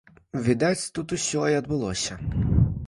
[0.47, 2.21] Відаць тут усё і адбылося.